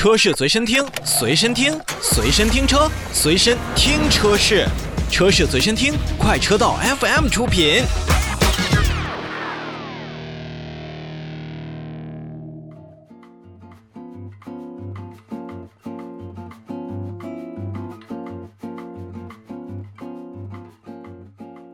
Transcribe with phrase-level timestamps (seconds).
[0.00, 4.66] 车市随身听，随身听，随身听车，随身听车市，
[5.10, 7.82] 车市随身听，快车道 FM 出品。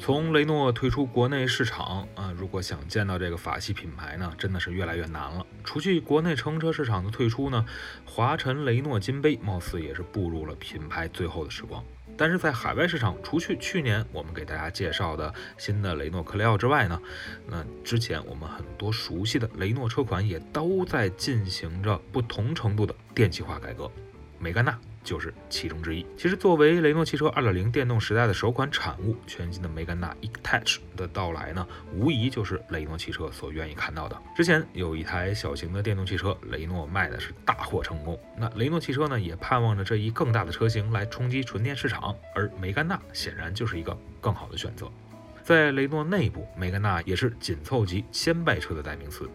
[0.00, 5.46] 从雷诺退出国内市场啊，如果想见到这个法系品牌呢，真的是越来越难了。
[5.68, 7.62] 除去国内乘车市场的退出呢，
[8.06, 11.84] 华晨雷诺金杯貌似也是步入了品牌最后的时光。
[12.16, 16.98] 但是在海外市场，除去去年我们给大家介绍的新的雷诺克雷奥之外呢，
[17.46, 23.90] 那之前我们很多熟悉的雷诺车款也都在进行着不同程度的电气化改革。
[24.38, 24.78] 梅甘娜。
[25.08, 26.04] 就是其中之一。
[26.18, 34.20] 其实，作为雷诺汽车2.0电动时代的首款产物，全新的梅甘娜 E-Tech 的到来呢，无疑就是雷诺汽车所愿意看到的。
[34.36, 38.20] 之前有一台小型的电动汽车，雷诺卖的是大获成功。
[38.36, 44.92] 那雷诺汽车呢，也盼望着这一更大的车型来冲击纯电市场，而梅甘娜显然就是一个更好的选择。
[45.42, 49.26] 在雷诺内部，梅甘娜也是紧凑级先辈车的代名词。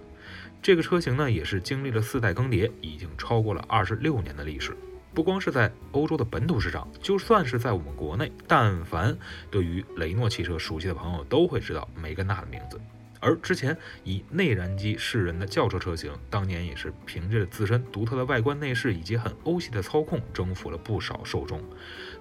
[0.62, 4.78] 这个车型呢，也是经历了四代更迭，已经超过了二十六年的历史。
[5.14, 9.16] 不光是在欧洲的本土市场，就算是在我们国内，但凡
[9.52, 12.80] 对于雷诺汽车熟悉的朋友都会知道梅甘娜的名字。
[13.20, 21.62] 而之前以内燃机示人的轿车车型，当年也是凭借着自身独特的外观内饰以及很欧系的操控，征服了不少受众。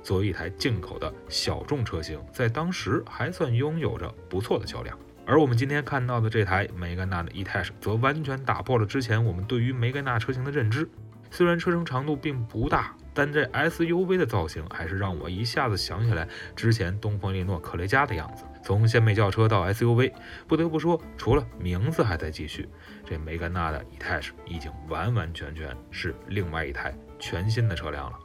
[0.02, 4.96] 作为一台进口的小众车型，在当时还算拥有着不错的销量。
[5.24, 10.88] 而我们今天看到的这台梅甘娜的 E-Tech，则完全打破了之前我们对于梅甘娜车型的认知。
[11.32, 18.44] 虽然车身长度并不大，但这 SUV 的造型还是让我一下子想起来之前东风列诺克雷嘉的样子。
[18.62, 20.12] 从掀背轿车到 SUV，
[20.46, 22.68] 不得不说，除了名字还在继续，
[23.06, 28.18] 这梅甘娜的 E-Tech 已经完完全全是另外一台全新的车辆了。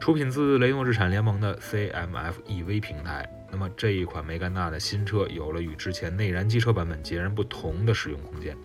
[0.00, 8.56] 出品自雷诺日产联盟的 CMF EV 平台，那么这一款梅甘娜的新车有了与之前内燃机车版本截然不同的使用空间。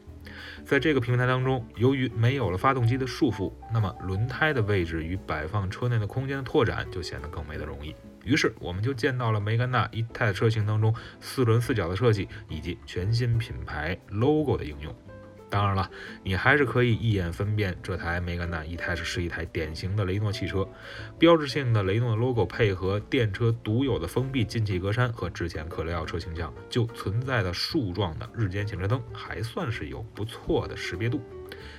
[0.65, 7.95] 在这个平台当中，由于没有了发动机的束缚，那么轮胎的位置与摆放车内的空间的拓展就显得更为的容易。
[8.25, 14.93] 于是，我们就见到了梅甘娜 E-Tech 车型当中四轮四角的设计以及全新品牌 logo 的应用。
[15.49, 15.89] 当然了，
[16.23, 20.67] 你还是可以一眼分辨这台梅甘娜 E-Tech 是一台典型的雷诺汽车，
[21.17, 31.21] 标志性的雷诺 logo 配合电车独有的封闭进气格栅和之前克雷奥车型上就存在的竖状的日间行车灯，还算是有不错的识别度，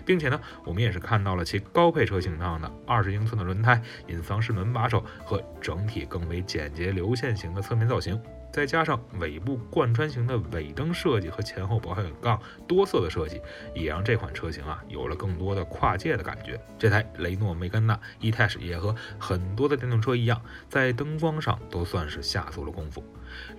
[0.07, 8.19] 并且呢，我们也是看到了其高配车型上的二十英寸的轮胎、隐藏式门把手和整体更为简洁流线型的侧面造型。
[8.53, 13.41] 再加上尾部贯穿型的尾灯设计和前后保险杠多色的设计，
[13.75, 16.60] 也让这款车型啊有了更多的跨界的感觉。
[16.78, 23.03] 这台雷诺梅甘娜 E-Tech 也和很多的电动车一样，在灯光上都算是下足了功夫。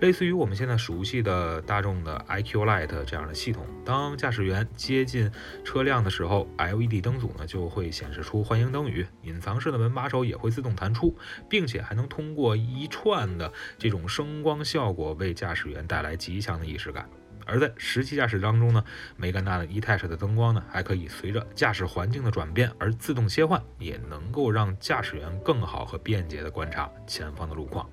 [0.00, 5.30] 类似于我们现在熟悉的大众的 iQ Light 这样的系统，当驾驶员接近
[5.64, 11.16] 车辆的时候，LED 灯组呢就会显示出欢迎灯语，隐藏式的门把手也会自动弹出，
[11.48, 17.06] 并且还能通过一串的这种声光效效果为驾驶员带来极强的仪式感。
[17.44, 18.82] 而在实际驾驶当中呢，
[19.14, 27.86] 梅甘娜的 E-Tech 的灯光呢还可以随着驾驶环境的转变而自动切换，也能够让驾驶员更好和便捷地观察前方的路况。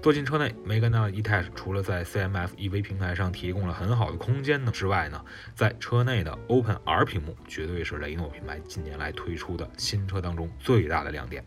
[0.00, 5.24] 坐进车内，梅甘娜 E-Tech 除了在 CMF EV 平台上提供了很好的空间呢之外呢，
[5.56, 11.44] 在车内的 Open R 屏幕绝对是雷诺品牌近年来推出的新车当中最大的亮点。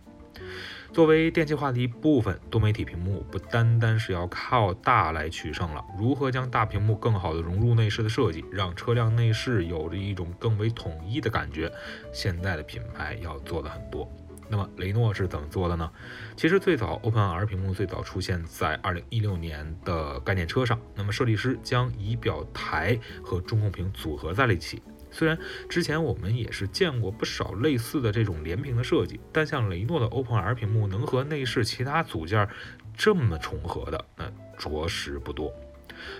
[0.91, 11.71] 作为电气化的一部分，多媒体屏幕不单单是要靠大来取胜了，如何将大屏幕更好的融入内饰的设计，让车辆内饰有着一种更为统一的感觉，
[12.13, 14.07] 现在的品牌要做的很多。
[14.49, 15.89] 那么雷诺是怎么做的呢？
[16.35, 20.79] 其实最早 Open R 屏幕最早出现在2016年的概念车上。
[20.93, 24.83] 那么设计师将仪表台和中控屏组合在了一起。
[25.13, 25.37] 虽然
[25.69, 32.49] 之前我们也是见过不少类似的这种连屏的设计，但像雷诺的 Open R 屏幕能和内饰其他组件
[32.97, 34.25] 这么重合的，那
[34.57, 35.53] 着实不多。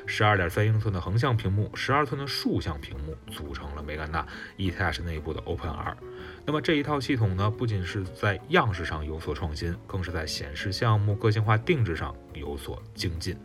[0.05, 4.25] 十二点三英寸的横向屏幕，十二寸的竖向屏幕，组成了梅甘娜
[4.55, 5.97] E-Tech 内部的 Open R。
[6.45, 13.35] 那么这一套系统呢，不仅是在样式上有所创新，更是在显示项目个性化定制上有所精进。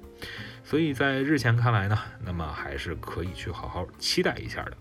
[0.62, 4.76] 所以在日前看来呢，那么还是可以去好好期待一下的。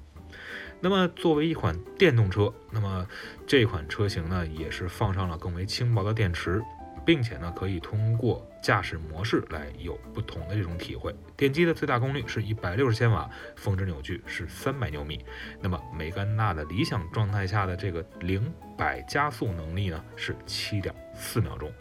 [0.80, 3.08] 那么作为一款电动车，那么
[3.46, 6.62] 这款车型呢，也是放上了更为轻薄的电池。
[7.06, 11.16] 并且呢，可以通过驾驶模式来有不同的这种体会。
[11.38, 15.24] 电机的最大功率是一百六十千瓦，峰值扭矩是三百牛米。
[15.62, 21.72] 那么梅甘娜的理想状态下的这个零百加速能力呢，是七点四秒钟。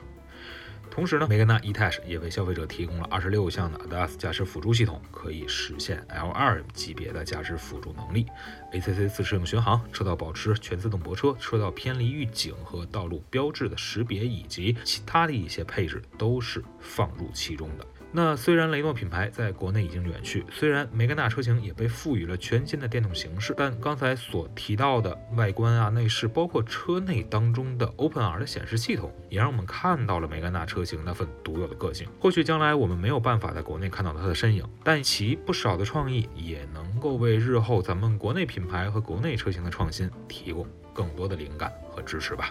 [0.90, 8.26] 同时呢，梅根娜 e-TACH 也为消费者提供了二十六项的 ADAS 驾驶辅助系统，可以实现 L2 级别的驾驶辅助能力。
[8.72, 17.86] ACC 自适应巡航、车道保持、全自动泊车、车道偏离预警和道路标志的识别，以及其他的一些配置都是放入其中的。
[18.16, 32.08] 那虽然雷诺品牌在国内已经远去，虽然梅甘娜车型也被赋予了全新的电动形式，但刚才所提到的外观啊、内饰，包括车内当中的 OpenR 的显示系统，也让我们看到了梅甘娜车型那份独有的个性。
[32.18, 42.50] 或许将来我们没有办法在国内看到它的身影，但其不少的创意也能够为日后咱们国内品牌和国内车型的创新提供更多的灵感和支持吧。